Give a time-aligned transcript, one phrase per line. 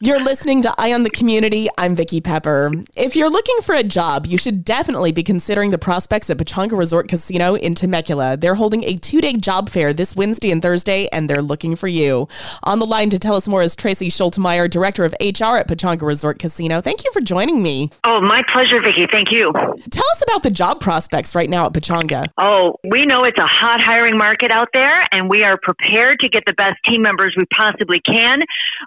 [0.00, 1.66] You're listening to Eye on the Community.
[1.76, 2.70] I'm Vicki Pepper.
[2.96, 6.78] If you're looking for a job, you should definitely be considering the prospects at Pechanga
[6.78, 8.36] Resort Casino in Temecula.
[8.36, 11.88] They're holding a two day job fair this Wednesday and Thursday, and they're looking for
[11.88, 12.28] you.
[12.62, 16.02] On the line to tell us more is Tracey Scholtemeyer, Director of HR at Pechanga
[16.02, 16.80] Resort Casino.
[16.80, 17.90] Thank you for joining me.
[18.04, 19.08] Oh, my pleasure, Vicki.
[19.10, 19.50] Thank you.
[19.52, 22.28] Tell us about the job prospects right now at Pechanga.
[22.38, 26.28] Oh, we know it's a hot hiring market out there, and we are prepared to
[26.28, 28.42] get the best team members we possibly can.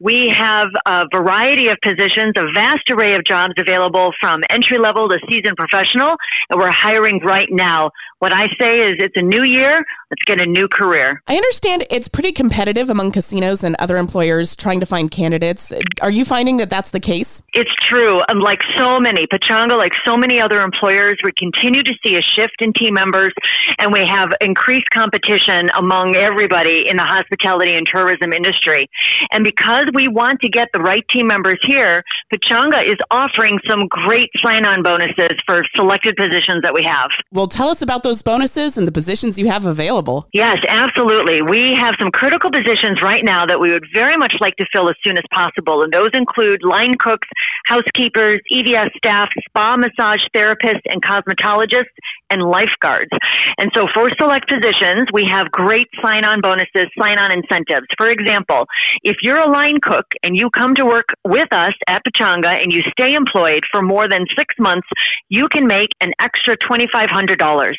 [0.00, 4.78] We have uh, a variety of positions, a vast array of jobs available from entry
[4.78, 6.16] level to seasoned professional,
[6.50, 7.90] and we're hiring right now.
[8.20, 11.20] What I say is it's a new year, let's get a new career.
[11.26, 15.72] I understand it's pretty competitive among casinos and other employers trying to find candidates.
[16.00, 17.42] Are you finding that that's the case?
[17.52, 18.22] It's true.
[18.28, 22.22] Um, like so many, Pechanga, like so many other employers, we continue to see a
[22.22, 23.34] shift in team members,
[23.78, 28.88] and we have increased competition among everybody in the hospitality and tourism industry.
[29.32, 33.86] And because we want to get the right team members here, Pechanga is offering some
[33.88, 37.10] great sign on bonuses for selected positions that we have.
[37.32, 40.28] Well, tell us about those bonuses and the positions you have available.
[40.32, 41.42] Yes, absolutely.
[41.42, 44.88] We have some critical positions right now that we would very much like to fill
[44.88, 45.82] as soon as possible.
[45.82, 47.28] And those include line cooks,
[47.66, 51.84] housekeepers, EVS staff, spa massage therapists, and cosmetologists,
[52.30, 53.10] and lifeguards.
[53.58, 57.86] And so for select positions, we have great sign on bonuses, sign on incentives.
[57.96, 58.66] For example,
[59.02, 62.72] if you're a line cook and you come to work with us at Pechanga and
[62.72, 64.86] you stay employed for more than six months,
[65.28, 67.72] you can make an extra $2,500.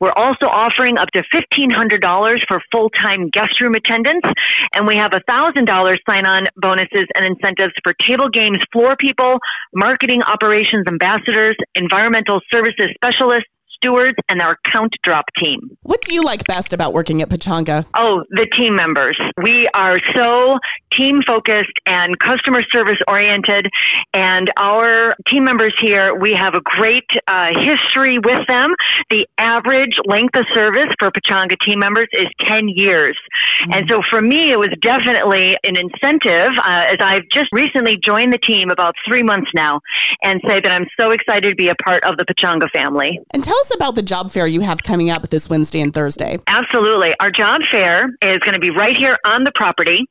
[0.00, 4.28] We're also offering up to $1,500 for full time guest room attendants,
[4.74, 9.38] and we have $1,000 sign on bonuses and incentives for table games floor people,
[9.74, 13.48] marketing operations ambassadors, environmental services specialists,
[13.82, 15.76] stewards and our count drop team.
[15.82, 17.84] What do you like best about working at Pechanga?
[17.94, 19.18] Oh, the team members.
[19.42, 20.58] We are so
[20.92, 23.68] team focused and customer service oriented,
[24.12, 28.74] and our team members here, we have a great uh, history with them.
[29.08, 33.16] The average length of service for Pechanga team members is 10 years.
[33.62, 33.72] Mm-hmm.
[33.72, 38.32] And so for me, it was definitely an incentive uh, as I've just recently joined
[38.32, 39.80] the team about three months now
[40.22, 43.18] and say that I'm so excited to be a part of the Pechanga family.
[43.32, 46.38] And tell us about the job fair you have coming up this Wednesday and Thursday.
[46.46, 47.14] Absolutely.
[47.20, 50.06] Our job fair is going to be right here on the property,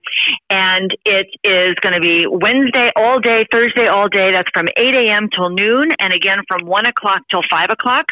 [0.50, 4.32] and it is going to be Wednesday all day, Thursday all day.
[4.32, 5.30] That's from 8 a.m.
[5.34, 8.12] till noon, and again from 1 o'clock till 5 o'clock.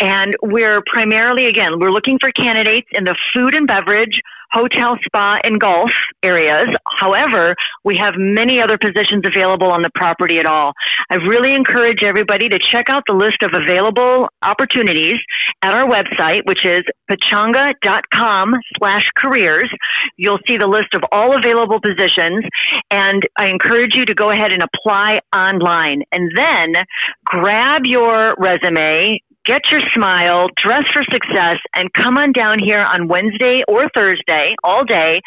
[0.00, 4.20] And we're primarily, again, we're looking for candidates in the food and beverage
[4.52, 5.90] hotel, spa, and golf
[6.22, 6.68] areas.
[6.98, 7.54] However,
[7.84, 10.72] we have many other positions available on the property at all.
[11.10, 15.18] I really encourage everybody to check out the list of available opportunities
[15.62, 19.70] at our website, which is pechanga.com slash careers.
[20.16, 22.40] You'll see the list of all available positions,
[22.90, 26.02] and I encourage you to go ahead and apply online.
[26.12, 26.74] And then
[27.24, 33.08] grab your resume, get your smile, dress for success, and come on down here on
[33.08, 35.20] Wednesday or Thursday all day.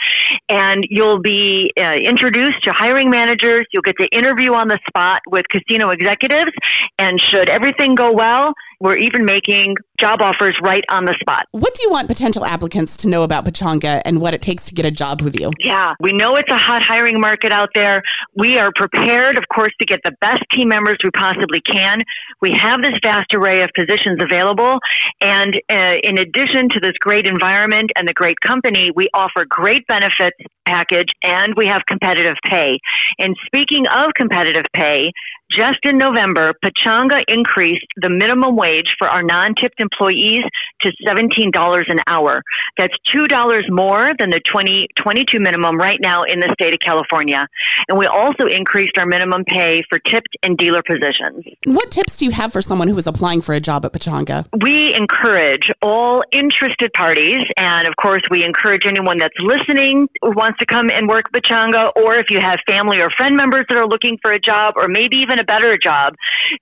[0.49, 3.65] And you'll be uh, introduced to hiring managers.
[3.71, 6.51] You'll get to interview on the spot with casino executives.
[6.97, 11.45] And should everything go well, we're even making job offers right on the spot.
[11.51, 14.73] What do you want potential applicants to know about Pechanga and what it takes to
[14.73, 15.51] get a job with you?
[15.59, 18.03] Yeah, we know it's a hot hiring market out there.
[18.35, 22.01] We are prepared, of course, to get the best team members we possibly can.
[22.41, 24.79] We have this vast array of positions available.
[25.22, 29.85] And uh, in addition to this great environment and the great company, we offer great
[29.88, 32.79] benefits package and we have competitive pay.
[33.19, 35.11] And speaking of competitive pay,
[35.52, 40.43] just in November, Pechanga increased the minimum wage for our non tipped employees
[40.82, 42.41] to $17 an hour.
[42.78, 47.47] That's $2 more than the 2022 minimum right now in the state of California.
[47.87, 51.46] And we also increased our minimum pay for tipped and dealer positions.
[51.66, 54.47] What tips do you have for someone who is applying for a job at Pechanga?
[54.64, 60.59] We encourage all interested parties, and of course, we encourage anyone that's listening who wants
[60.59, 63.88] to come and work Pechanga, or if you have family or friend members that are
[63.88, 66.16] looking for a job, or maybe even a better job,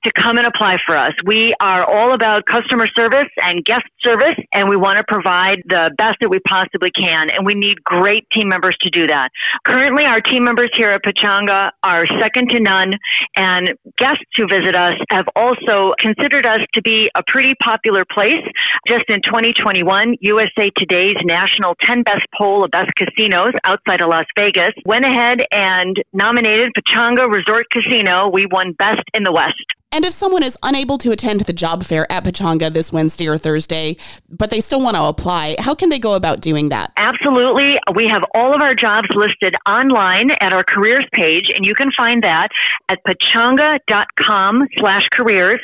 [0.04, 1.14] to come and apply for us.
[1.26, 5.62] We are all about customer service service and guest service, and we want to provide
[5.68, 7.30] the best that we possibly can.
[7.30, 9.32] And we need great team members to do that.
[9.66, 12.94] Currently, our team members here at Pechanga are second to none,
[13.36, 18.44] and guests who visit us have also considered us to be a pretty popular place.
[18.88, 24.26] Just in 2021, USA Today's national 10 best poll of best casinos outside of Las
[24.36, 28.30] Vegas went ahead and nominated Pechanga Resort Casino.
[28.30, 29.64] We won best in the West.
[29.94, 33.38] And if someone is unable to attend the job fair at Pechanga this Wednesday or
[33.38, 33.96] Thursday,
[34.28, 36.92] but they still want to apply, how can they go about doing that?
[36.98, 37.78] Absolutely.
[37.94, 41.92] We have all of our jobs listed online at our careers page, and you can
[41.92, 42.48] find that
[42.90, 45.62] at pechanga.com slash careers.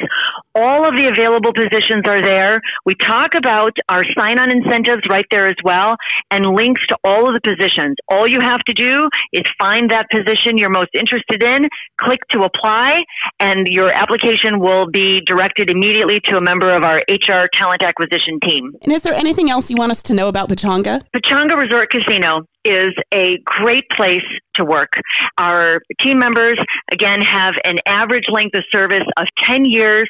[0.54, 2.62] All of the available positions are there.
[2.86, 5.96] We talk about our sign on incentives right there as well,
[6.30, 7.96] and links to all of the positions.
[8.10, 11.68] All you have to do is find that position you're most interested in,
[12.00, 13.02] click to apply,
[13.40, 17.83] and your application application will be directed immediately to a member of our HR talent
[17.83, 18.71] acquisition team.
[18.83, 21.01] And is there anything else you want us to know about Pechanga?
[21.16, 24.24] Pechanga Resort Casino is a great place
[24.56, 24.89] to work.
[25.38, 26.57] Our team members,
[26.92, 30.10] again, have an average length of service of 10 years.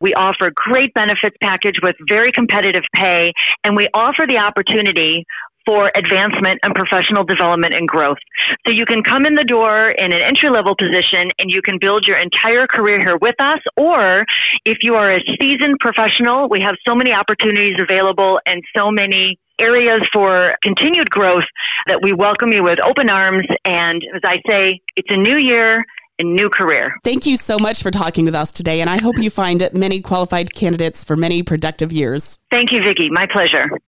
[0.00, 3.32] We offer great benefits package with very competitive pay,
[3.64, 5.24] and we offer the opportunity
[5.66, 8.18] for advancement and professional development and growth.
[8.66, 11.78] So you can come in the door in an entry level position and you can
[11.78, 13.58] build your entire career here with us.
[13.76, 14.24] Or
[14.64, 19.38] if you are a seasoned professional, we have so many opportunities available and so many
[19.58, 21.44] areas for continued growth
[21.86, 23.46] that we welcome you with open arms.
[23.64, 25.84] And as I say, it's a new year
[26.18, 26.94] a new career.
[27.04, 30.00] Thank you so much for talking with us today, and I hope you find many
[30.00, 32.38] qualified candidates for many productive years.
[32.50, 33.10] Thank you, Vicki.
[33.10, 33.68] My pleasure.